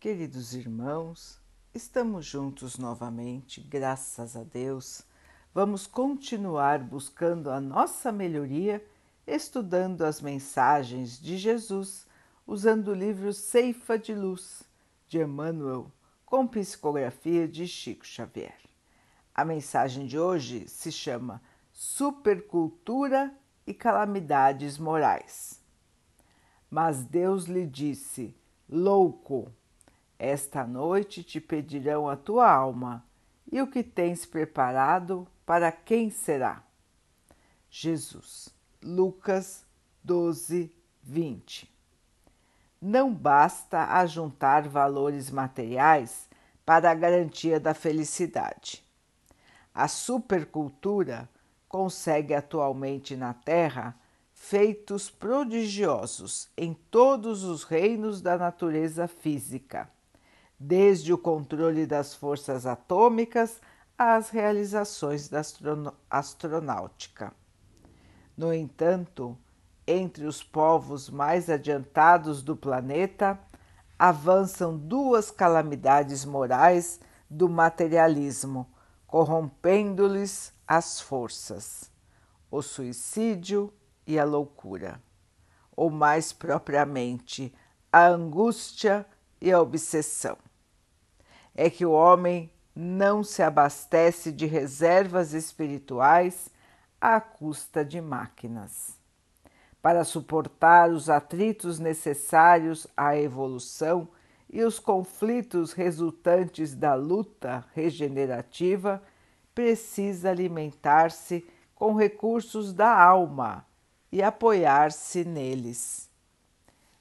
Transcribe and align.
Queridos 0.00 0.54
irmãos, 0.54 1.38
estamos 1.74 2.24
juntos 2.24 2.78
novamente, 2.78 3.60
graças 3.60 4.34
a 4.34 4.42
Deus. 4.42 5.02
Vamos 5.52 5.86
continuar 5.86 6.78
buscando 6.78 7.50
a 7.50 7.60
nossa 7.60 8.10
melhoria, 8.10 8.82
estudando 9.26 10.00
as 10.00 10.22
mensagens 10.22 11.20
de 11.20 11.36
Jesus, 11.36 12.06
usando 12.46 12.88
o 12.88 12.94
livro 12.94 13.30
Ceifa 13.34 13.98
de 13.98 14.14
Luz, 14.14 14.62
de 15.06 15.18
Emmanuel, 15.18 15.92
com 16.24 16.46
psicografia 16.46 17.46
de 17.46 17.68
Chico 17.68 18.06
Xavier. 18.06 18.56
A 19.34 19.44
mensagem 19.44 20.06
de 20.06 20.18
hoje 20.18 20.66
se 20.66 20.90
chama 20.90 21.42
Supercultura 21.74 23.38
e 23.66 23.74
Calamidades 23.74 24.78
Morais. 24.78 25.62
Mas 26.70 27.04
Deus 27.04 27.44
lhe 27.44 27.66
disse: 27.66 28.34
Louco! 28.66 29.52
Esta 30.22 30.66
noite 30.66 31.22
te 31.22 31.40
pedirão 31.40 32.06
a 32.06 32.14
tua 32.14 32.46
alma, 32.46 33.02
e 33.50 33.58
o 33.62 33.66
que 33.66 33.82
tens 33.82 34.26
preparado, 34.26 35.26
para 35.46 35.72
quem 35.72 36.10
será? 36.10 36.62
Jesus, 37.70 38.50
Lucas 38.82 39.64
12, 40.04 40.70
20. 41.02 41.74
Não 42.82 43.14
basta 43.14 43.84
ajuntar 43.94 44.68
valores 44.68 45.30
materiais 45.30 46.28
para 46.66 46.90
a 46.90 46.94
garantia 46.94 47.58
da 47.58 47.72
felicidade. 47.72 48.84
A 49.74 49.88
supercultura 49.88 51.30
consegue 51.66 52.34
atualmente 52.34 53.16
na 53.16 53.32
Terra 53.32 53.98
feitos 54.34 55.08
prodigiosos 55.08 56.50
em 56.58 56.74
todos 56.74 57.42
os 57.42 57.64
reinos 57.64 58.20
da 58.20 58.36
natureza 58.36 59.08
física 59.08 59.88
desde 60.62 61.10
o 61.10 61.16
controle 61.16 61.86
das 61.86 62.14
forças 62.14 62.66
atômicas 62.66 63.62
às 63.96 64.28
realizações 64.28 65.26
da 65.26 65.40
astronáutica. 66.10 67.32
No 68.36 68.52
entanto, 68.52 69.38
entre 69.86 70.26
os 70.26 70.42
povos 70.42 71.08
mais 71.08 71.48
adiantados 71.48 72.42
do 72.42 72.54
planeta, 72.54 73.40
avançam 73.98 74.76
duas 74.76 75.30
calamidades 75.30 76.26
morais 76.26 77.00
do 77.28 77.48
materialismo, 77.48 78.70
corrompendo-lhes 79.06 80.52
as 80.68 81.00
forças: 81.00 81.90
o 82.50 82.60
suicídio 82.60 83.72
e 84.06 84.18
a 84.18 84.24
loucura, 84.24 85.00
ou 85.74 85.88
mais 85.88 86.34
propriamente, 86.34 87.54
a 87.90 88.06
angústia 88.08 89.06
e 89.40 89.50
a 89.50 89.60
obsessão 89.60 90.36
é 91.54 91.68
que 91.68 91.84
o 91.84 91.92
homem 91.92 92.50
não 92.74 93.22
se 93.22 93.42
abastece 93.42 94.32
de 94.32 94.46
reservas 94.46 95.32
espirituais 95.32 96.48
à 97.00 97.20
custa 97.20 97.84
de 97.84 98.00
máquinas. 98.00 98.98
Para 99.82 100.04
suportar 100.04 100.90
os 100.90 101.08
atritos 101.08 101.78
necessários 101.78 102.86
à 102.96 103.16
evolução 103.16 104.08
e 104.48 104.62
os 104.62 104.78
conflitos 104.78 105.72
resultantes 105.72 106.74
da 106.74 106.94
luta 106.94 107.64
regenerativa, 107.74 109.02
precisa 109.54 110.30
alimentar-se 110.30 111.46
com 111.74 111.94
recursos 111.94 112.72
da 112.72 112.94
alma 112.94 113.64
e 114.12 114.22
apoiar-se 114.22 115.24
neles. 115.24 116.10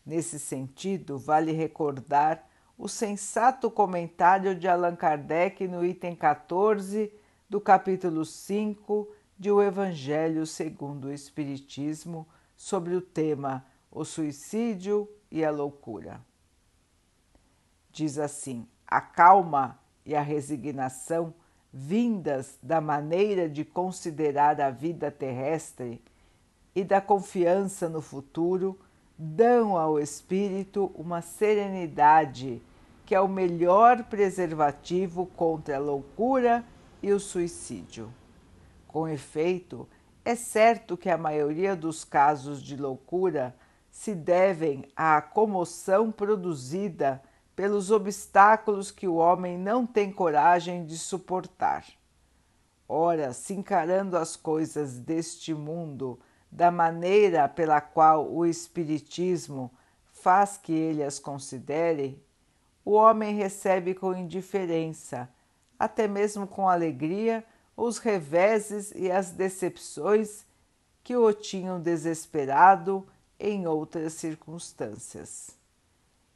Nesse 0.05 0.39
sentido, 0.39 1.17
vale 1.17 1.51
recordar 1.51 2.48
o 2.79 2.87
sensato 2.87 3.69
comentário 3.69 4.55
de 4.55 4.65
Allan 4.65 4.95
Kardec 4.95 5.67
no 5.67 5.85
item 5.85 6.15
14 6.15 7.11
do 7.49 7.59
capítulo 7.59 8.23
5 8.23 9.05
de 9.37 9.51
O 9.51 9.61
Evangelho 9.61 10.45
segundo 10.47 11.09
o 11.09 11.11
Espiritismo, 11.11 12.25
sobre 12.55 12.95
o 12.95 13.01
tema 13.01 13.65
O 13.91 14.05
suicídio 14.05 15.09
e 15.29 15.43
a 15.43 15.51
loucura. 15.51 16.21
Diz 17.91 18.17
assim: 18.17 18.65
a 18.87 19.01
calma 19.01 19.77
e 20.05 20.15
a 20.15 20.21
resignação 20.21 21.33
vindas 21.73 22.57
da 22.63 22.79
maneira 22.79 23.49
de 23.49 23.65
considerar 23.65 24.61
a 24.61 24.69
vida 24.69 25.11
terrestre 25.11 26.01
e 26.73 26.85
da 26.85 27.01
confiança 27.01 27.89
no 27.89 28.01
futuro 28.01 28.79
dão 29.17 29.75
ao 29.75 29.99
espírito 29.99 30.89
uma 30.95 31.21
serenidade 31.21 32.61
que 33.09 33.15
é 33.15 33.19
o 33.19 33.27
melhor 33.27 34.03
preservativo 34.03 35.25
contra 35.35 35.77
a 35.77 35.79
loucura 35.79 36.63
e 37.01 37.11
o 37.11 37.19
suicídio. 37.19 38.13
Com 38.87 39.07
efeito, 39.07 39.89
é 40.23 40.35
certo 40.35 40.95
que 40.95 41.09
a 41.09 41.17
maioria 41.17 41.75
dos 41.75 42.03
casos 42.03 42.61
de 42.61 42.77
loucura 42.77 43.55
se 43.89 44.13
devem 44.13 44.85
à 44.95 45.19
comoção 45.23 46.11
produzida 46.11 47.19
pelos 47.55 47.89
obstáculos 47.89 48.91
que 48.91 49.07
o 49.07 49.15
homem 49.15 49.57
não 49.57 49.87
tem 49.87 50.11
coragem 50.11 50.85
de 50.85 50.95
suportar. 50.95 51.87
Ora, 52.87 53.33
se 53.33 53.55
encarando 53.55 54.17
as 54.17 54.35
coisas 54.35 54.99
deste 54.99 55.51
mundo 55.51 56.19
da 56.51 56.69
maneira 56.69 57.49
pela 57.49 57.81
qual 57.81 58.31
o 58.31 58.45
Espiritismo 58.45 59.71
faz 60.11 60.57
que 60.57 60.73
ele 60.73 61.01
as 61.01 61.17
considere, 61.17 62.23
o 62.89 62.93
homem 62.93 63.35
recebe 63.35 63.93
com 63.93 64.15
indiferença, 64.15 65.29
até 65.77 66.07
mesmo 66.07 66.47
com 66.47 66.67
alegria, 66.67 67.45
os 67.77 67.99
reveses 67.99 68.91
e 68.95 69.11
as 69.11 69.29
decepções 69.29 70.43
que 71.03 71.15
o 71.15 71.31
tinham 71.31 71.79
desesperado 71.79 73.07
em 73.39 73.67
outras 73.67 74.13
circunstâncias. 74.13 75.55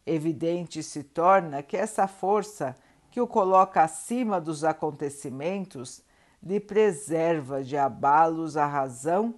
Evidente 0.05 0.83
se 0.83 1.03
torna 1.03 1.63
que 1.63 1.75
essa 1.75 2.07
força 2.07 2.77
que 3.09 3.19
o 3.19 3.25
coloca 3.25 3.81
acima 3.81 4.39
dos 4.39 4.63
acontecimentos 4.63 6.03
lhe 6.39 6.59
preserva 6.59 7.63
de 7.63 7.75
abalos 7.75 8.57
a 8.57 8.67
razão, 8.67 9.33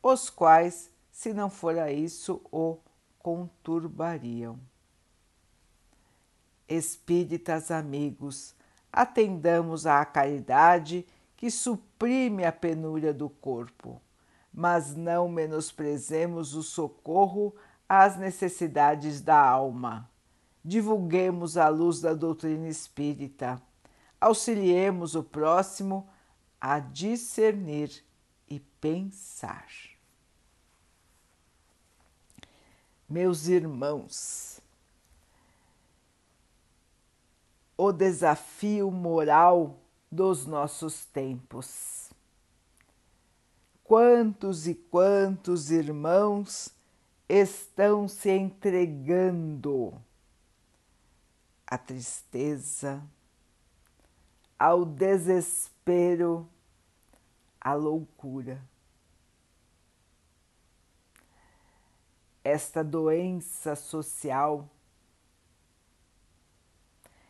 os 0.00 0.30
quais, 0.30 0.88
se 1.10 1.34
não 1.34 1.50
fora 1.50 1.90
isso, 1.90 2.40
o 2.52 2.78
conturbariam 3.18 4.56
espíritas 6.68 7.70
amigos, 7.70 8.54
atendamos 8.92 9.86
à 9.86 10.04
caridade 10.04 11.06
que 11.36 11.50
suprime 11.50 12.44
a 12.44 12.52
penúria 12.52 13.12
do 13.12 13.30
corpo, 13.30 14.02
mas 14.52 14.94
não 14.94 15.28
menosprezemos 15.28 16.54
o 16.54 16.62
socorro 16.62 17.54
às 17.88 18.16
necessidades 18.16 19.20
da 19.20 19.40
alma. 19.40 20.10
Divulguemos 20.64 21.56
a 21.56 21.68
luz 21.68 22.00
da 22.00 22.12
doutrina 22.12 22.68
espírita, 22.68 23.62
auxiliemos 24.20 25.14
o 25.14 25.22
próximo 25.22 26.08
a 26.60 26.80
discernir 26.80 28.04
e 28.48 28.58
pensar. 28.58 29.68
Meus 33.08 33.46
irmãos, 33.46 34.57
o 37.80 37.92
desafio 37.92 38.90
moral 38.90 39.78
dos 40.10 40.44
nossos 40.44 41.04
tempos. 41.06 42.10
Quantos 43.84 44.66
e 44.66 44.74
quantos 44.74 45.70
irmãos 45.70 46.74
estão 47.28 48.08
se 48.08 48.30
entregando 48.30 49.94
à 51.64 51.78
tristeza, 51.78 53.00
ao 54.58 54.84
desespero, 54.84 56.48
à 57.60 57.74
loucura. 57.74 58.60
Esta 62.42 62.82
doença 62.82 63.76
social 63.76 64.68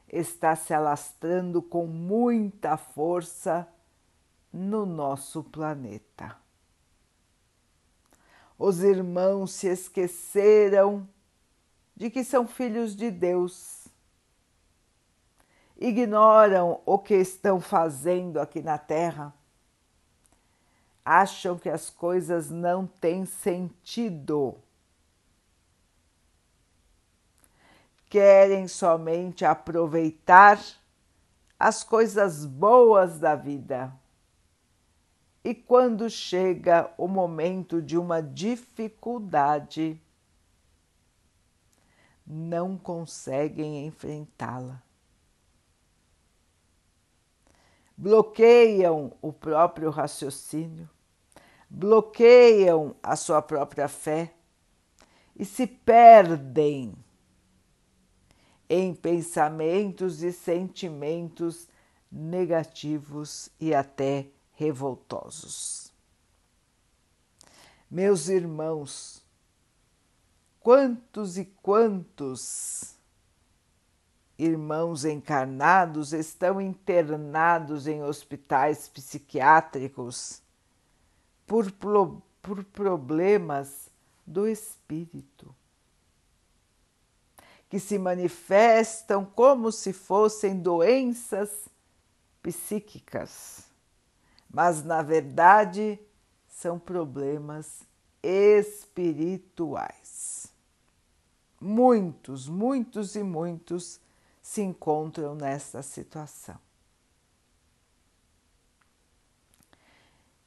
está 0.08 0.56
se 0.56 0.72
alastrando 0.72 1.60
com 1.60 1.86
muita 1.86 2.76
força 2.76 3.68
no 4.52 4.86
nosso 4.86 5.42
planeta. 5.44 6.36
Os 8.58 8.82
irmãos 8.82 9.52
se 9.52 9.68
esqueceram 9.68 11.08
de 11.94 12.10
que 12.10 12.24
são 12.24 12.46
filhos 12.46 12.96
de 12.96 13.10
Deus. 13.10 13.86
Ignoram 15.76 16.80
o 16.84 16.98
que 16.98 17.14
estão 17.14 17.60
fazendo 17.60 18.40
aqui 18.40 18.60
na 18.60 18.78
Terra. 18.78 19.32
Acham 21.04 21.58
que 21.58 21.68
as 21.68 21.88
coisas 21.88 22.50
não 22.50 22.86
têm 22.86 23.24
sentido 23.24 24.56
querem 28.08 28.66
somente 28.66 29.44
aproveitar 29.44 30.60
as 31.58 31.82
coisas 31.82 32.44
boas 32.44 33.18
da 33.18 33.34
vida. 33.34 33.92
E 35.44 35.54
quando 35.54 36.08
chega 36.08 36.92
o 36.96 37.08
momento 37.08 37.80
de 37.80 37.96
uma 37.96 38.22
dificuldade, 38.22 40.00
não 42.26 42.76
conseguem 42.76 43.86
enfrentá-la. 43.86 44.82
Bloqueiam 47.96 49.12
o 49.20 49.32
próprio 49.32 49.90
raciocínio, 49.90 50.88
bloqueiam 51.68 52.94
a 53.02 53.16
sua 53.16 53.42
própria 53.42 53.88
fé 53.88 54.32
e 55.34 55.44
se 55.44 55.66
perdem 55.66 56.94
em 58.68 58.94
pensamentos 58.94 60.22
e 60.22 60.32
sentimentos 60.32 61.68
negativos 62.10 63.50
e 63.60 63.74
até 63.74 64.26
revoltosos. 64.52 65.92
Meus 67.90 68.28
irmãos, 68.28 69.24
quantos 70.60 71.38
e 71.38 71.44
quantos 71.44 72.98
irmãos 74.38 75.04
encarnados 75.04 76.12
estão 76.12 76.60
internados 76.60 77.86
em 77.86 78.02
hospitais 78.02 78.88
psiquiátricos 78.88 80.42
por, 81.46 81.72
por 82.42 82.62
problemas 82.64 83.90
do 84.26 84.46
espírito, 84.46 85.54
que 87.68 87.78
se 87.78 87.98
manifestam 87.98 89.24
como 89.24 89.70
se 89.70 89.92
fossem 89.92 90.58
doenças 90.58 91.68
psíquicas, 92.42 93.64
mas 94.48 94.82
na 94.82 95.02
verdade 95.02 96.00
são 96.48 96.78
problemas 96.78 97.82
espirituais. 98.22 100.50
Muitos, 101.60 102.48
muitos 102.48 103.16
e 103.16 103.22
muitos 103.22 104.00
se 104.40 104.62
encontram 104.62 105.34
nesta 105.34 105.82
situação. 105.82 106.56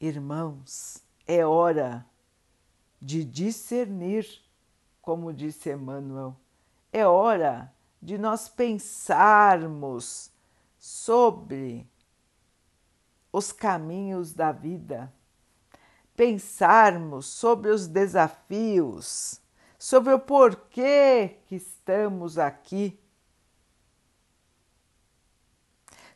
Irmãos, 0.00 1.04
é 1.26 1.44
hora 1.46 2.04
de 3.00 3.24
discernir, 3.24 4.26
como 5.00 5.32
disse 5.32 5.70
Emmanuel, 5.70 6.36
é 6.92 7.06
hora 7.06 7.72
de 8.00 8.18
nós 8.18 8.48
pensarmos 8.48 10.30
sobre 10.78 11.88
os 13.32 13.50
caminhos 13.52 14.32
da 14.32 14.52
vida, 14.52 15.12
pensarmos 16.14 17.26
sobre 17.26 17.70
os 17.70 17.86
desafios, 17.86 19.40
sobre 19.78 20.12
o 20.12 20.18
porquê 20.18 21.38
que 21.46 21.56
estamos 21.56 22.38
aqui, 22.38 23.00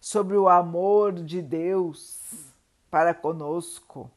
sobre 0.00 0.36
o 0.36 0.48
amor 0.48 1.12
de 1.12 1.40
Deus 1.40 2.20
para 2.90 3.14
conosco 3.14 4.10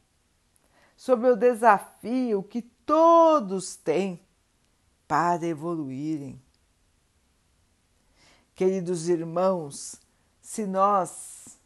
sobre 0.99 1.29
o 1.29 1.35
desafio 1.37 2.43
que 2.43 2.61
todos 2.61 3.77
têm 3.77 4.19
para 5.07 5.47
evoluírem. 5.47 6.41
Queridos 8.59 9.07
irmãos, 9.07 9.95
se 10.41 10.65
nós 10.65 11.57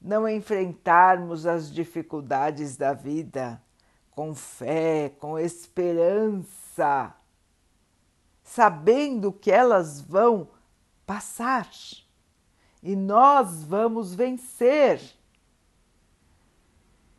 não 0.00 0.26
enfrentarmos 0.26 1.44
as 1.44 1.70
dificuldades 1.70 2.74
da 2.74 2.94
vida 2.94 3.62
com 4.12 4.34
fé, 4.34 5.12
com 5.20 5.38
esperança, 5.38 7.14
sabendo 8.42 9.30
que 9.30 9.50
elas 9.50 10.00
vão 10.00 10.48
passar 11.04 11.68
e 12.82 12.96
nós 12.96 13.62
vamos 13.62 14.14
vencer 14.14 15.02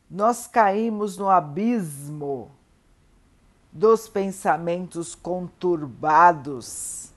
nós 0.10 0.48
caímos 0.48 1.19
no 1.19 1.30
abismo 1.30 2.50
dos 3.71 4.10
pensamentos 4.10 5.13
conturbados, 5.13 7.12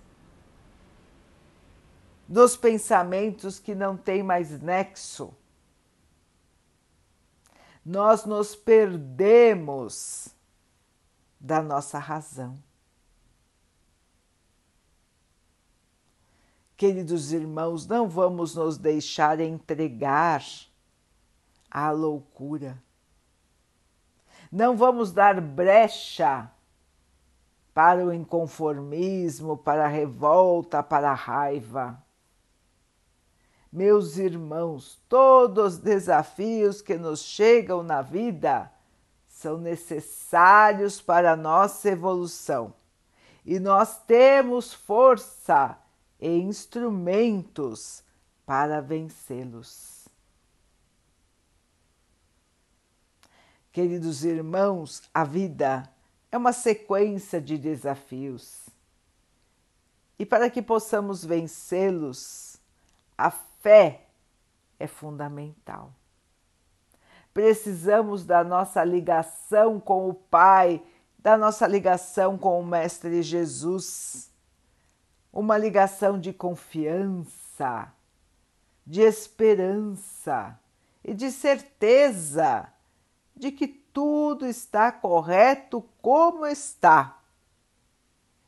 dos 2.28 2.56
pensamentos 2.56 3.58
que 3.58 3.74
não 3.74 3.96
têm 3.96 4.22
mais 4.22 4.50
nexo. 4.60 5.34
Nós 7.84 8.24
nos 8.24 8.56
perdemos 8.56 10.28
da 11.38 11.62
nossa 11.62 11.98
razão. 11.98 12.58
Queridos 16.76 17.32
irmãos, 17.32 17.86
não 17.86 18.08
vamos 18.08 18.54
nos 18.54 18.76
deixar 18.76 19.40
entregar 19.40 20.42
à 21.70 21.90
loucura 21.90 22.82
não 24.50 24.76
vamos 24.76 25.12
dar 25.12 25.40
brecha 25.40 26.50
para 27.74 28.04
o 28.04 28.12
inconformismo, 28.12 29.56
para 29.56 29.84
a 29.84 29.88
revolta, 29.88 30.82
para 30.82 31.10
a 31.10 31.14
raiva. 31.14 32.02
Meus 33.76 34.16
irmãos, 34.16 34.98
todos 35.06 35.74
os 35.74 35.78
desafios 35.78 36.80
que 36.80 36.96
nos 36.96 37.20
chegam 37.20 37.82
na 37.82 38.00
vida 38.00 38.72
são 39.28 39.58
necessários 39.58 41.02
para 41.02 41.32
a 41.32 41.36
nossa 41.36 41.90
evolução 41.90 42.72
e 43.44 43.60
nós 43.60 44.02
temos 44.04 44.72
força 44.72 45.78
e 46.18 46.26
instrumentos 46.38 48.02
para 48.46 48.80
vencê-los. 48.80 50.08
Queridos 53.70 54.24
irmãos, 54.24 55.02
a 55.12 55.22
vida 55.22 55.86
é 56.32 56.38
uma 56.38 56.54
sequência 56.54 57.42
de 57.42 57.58
desafios. 57.58 58.70
E 60.18 60.24
para 60.24 60.48
que 60.48 60.62
possamos 60.62 61.22
vencê-los, 61.22 62.56
a 63.18 63.30
fé 63.66 64.02
é 64.78 64.86
fundamental. 64.86 65.92
Precisamos 67.34 68.24
da 68.24 68.44
nossa 68.44 68.84
ligação 68.84 69.80
com 69.80 70.08
o 70.08 70.14
Pai, 70.14 70.80
da 71.18 71.36
nossa 71.36 71.66
ligação 71.66 72.38
com 72.38 72.60
o 72.60 72.64
Mestre 72.64 73.20
Jesus, 73.24 74.30
uma 75.32 75.58
ligação 75.58 76.16
de 76.16 76.32
confiança, 76.32 77.92
de 78.86 79.00
esperança 79.00 80.56
e 81.02 81.12
de 81.12 81.32
certeza 81.32 82.72
de 83.34 83.50
que 83.50 83.66
tudo 83.66 84.46
está 84.46 84.92
correto 84.92 85.84
como 86.00 86.46
está 86.46 87.20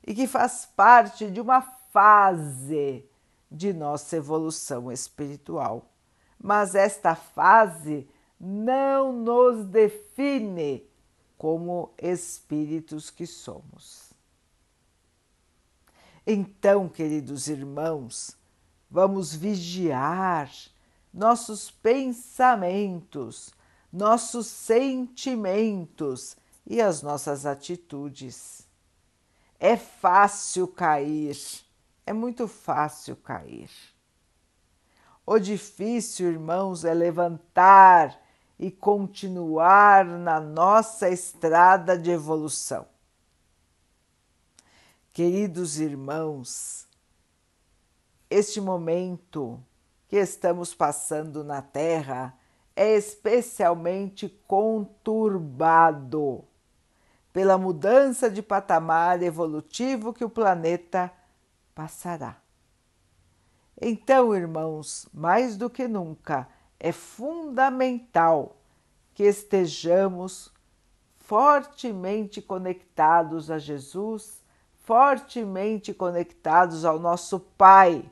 e 0.07 0.15
que 0.15 0.29
faz 0.29 0.65
parte 0.65 1.29
de 1.29 1.41
uma 1.41 1.61
fase 1.61 3.08
de 3.51 3.73
nossa 3.73 4.17
evolução 4.17 4.91
espiritual. 4.91 5.91
Mas 6.39 6.75
esta 6.75 7.15
fase 7.15 8.09
não 8.39 9.13
nos 9.13 9.65
define 9.67 10.89
como 11.37 11.93
espíritos 11.99 13.11
que 13.11 13.27
somos. 13.27 14.13
Então, 16.27 16.89
queridos 16.89 17.49
irmãos, 17.49 18.37
vamos 18.91 19.35
vigiar 19.35 20.51
nossos 21.13 21.71
pensamentos 21.71 23.53
nossos 23.93 24.47
sentimentos 24.47 26.37
e 26.67 26.81
as 26.81 27.03
nossas 27.03 27.47
atitudes. 27.47 28.67
É 29.59 29.77
fácil 29.77 30.69
cair, 30.69 31.37
é 32.09 32.13
muito 32.15 32.49
fácil 32.49 33.15
cair. 33.17 33.69
O 35.27 35.39
difícil, 35.39 36.31
irmãos, 36.31 36.83
é 36.83 36.95
levantar 36.95 38.19
e 38.59 38.71
continuar 38.71 40.07
na 40.07 40.41
nossa 40.41 41.11
estrada 41.11 41.99
de 41.99 42.11
evolução. 42.11 42.87
Queridos 45.13 45.79
irmãos, 45.79 46.87
este 48.31 48.59
momento 48.59 49.63
que 50.09 50.17
estamos 50.17 50.73
passando 50.73 51.45
na 51.45 51.61
Terra 51.61 52.35
é 52.75 52.97
especialmente 52.97 54.31
conturbado 54.47 56.43
pela 57.35 57.59
mudança 57.59 58.31
de 58.31 58.41
patamar 58.41 59.23
evolutivo 59.23 60.15
que 60.15 60.25
o 60.25 60.31
planeta 60.31 61.13
passará. 61.79 62.35
Então, 63.81 64.35
irmãos, 64.35 65.09
mais 65.15 65.57
do 65.57 65.71
que 65.71 65.87
nunca, 65.87 66.49
é 66.81 66.91
fundamental 66.91 68.57
que 69.15 69.23
estejamos 69.23 70.53
fortemente 71.19 72.43
conectados 72.43 73.49
a 73.49 73.61
Jesus, 73.61 74.43
fortemente 74.83 75.95
conectados 75.95 76.85
ao 76.85 76.99
nosso 76.99 77.39
Pai, 77.39 78.11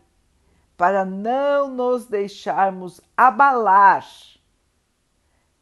para 0.76 1.04
não 1.04 1.68
nos 1.68 2.06
deixarmos 2.06 3.00
abalar 3.16 4.06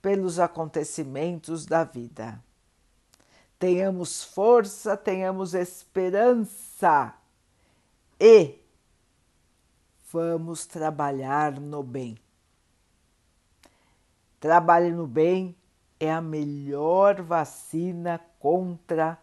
pelos 0.02 0.38
acontecimentos 0.38 1.64
da 1.64 1.84
vida. 1.84 2.38
Tenhamos 3.58 4.22
força, 4.22 4.94
tenhamos 4.94 5.54
esperança 5.54 7.14
e 8.26 8.58
vamos 10.10 10.64
trabalhar 10.64 11.60
no 11.60 11.82
bem. 11.82 12.16
Trabalhe 14.40 14.90
no 14.90 15.06
bem 15.06 15.54
é 16.00 16.10
a 16.10 16.22
melhor 16.22 17.20
vacina 17.20 18.18
contra 18.38 19.18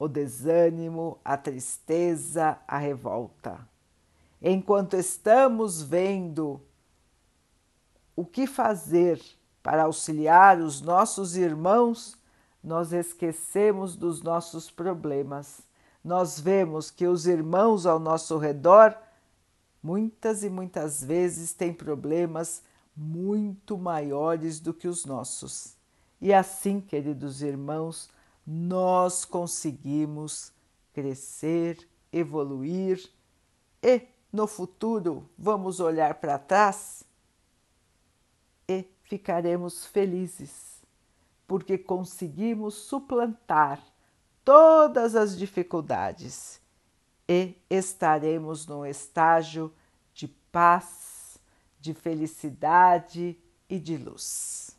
o 0.00 0.08
desânimo, 0.08 1.20
a 1.24 1.36
tristeza, 1.36 2.58
a 2.66 2.76
revolta. 2.76 3.68
Enquanto 4.40 4.96
estamos 4.96 5.80
vendo 5.80 6.60
o 8.16 8.24
que 8.24 8.48
fazer 8.48 9.22
para 9.62 9.84
auxiliar 9.84 10.58
os 10.58 10.80
nossos 10.80 11.36
irmãos, 11.36 12.18
nós 12.64 12.92
esquecemos 12.92 13.94
dos 13.94 14.22
nossos 14.22 14.72
problemas. 14.72 15.62
Nós 16.04 16.40
vemos 16.40 16.90
que 16.90 17.06
os 17.06 17.26
irmãos 17.26 17.86
ao 17.86 17.98
nosso 17.98 18.36
redor 18.38 18.96
muitas 19.82 20.42
e 20.42 20.50
muitas 20.50 21.02
vezes 21.02 21.52
têm 21.52 21.72
problemas 21.72 22.62
muito 22.96 23.78
maiores 23.78 24.60
do 24.60 24.74
que 24.74 24.88
os 24.88 25.04
nossos. 25.04 25.76
E 26.20 26.32
assim, 26.32 26.80
queridos 26.80 27.42
irmãos, 27.42 28.08
nós 28.46 29.24
conseguimos 29.24 30.52
crescer, 30.92 31.88
evoluir 32.12 33.10
e 33.82 34.02
no 34.32 34.46
futuro 34.46 35.28
vamos 35.36 35.80
olhar 35.80 36.14
para 36.14 36.38
trás 36.38 37.04
e 38.68 38.84
ficaremos 39.04 39.84
felizes, 39.86 40.82
porque 41.46 41.76
conseguimos 41.76 42.74
suplantar 42.74 43.82
todas 44.44 45.14
as 45.14 45.36
dificuldades 45.36 46.60
e 47.28 47.56
estaremos 47.70 48.66
num 48.66 48.84
estágio 48.84 49.72
de 50.12 50.28
paz, 50.28 51.38
de 51.80 51.94
felicidade 51.94 53.38
e 53.68 53.78
de 53.78 53.96
luz. 53.96 54.76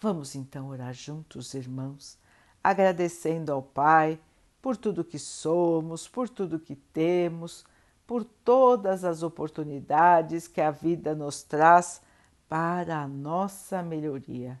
Vamos 0.00 0.34
então 0.34 0.68
orar 0.68 0.92
juntos, 0.92 1.54
irmãos, 1.54 2.18
agradecendo 2.62 3.52
ao 3.52 3.62
Pai 3.62 4.20
por 4.60 4.76
tudo 4.76 5.04
que 5.04 5.18
somos, 5.18 6.08
por 6.08 6.28
tudo 6.28 6.60
que 6.60 6.76
temos, 6.76 7.64
por 8.06 8.24
todas 8.24 9.04
as 9.04 9.22
oportunidades 9.22 10.46
que 10.46 10.60
a 10.60 10.70
vida 10.70 11.14
nos 11.14 11.42
traz 11.42 12.02
para 12.48 12.98
a 12.98 13.08
nossa 13.08 13.82
melhoria, 13.82 14.60